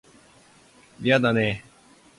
[1.03, 1.63] 嫌だね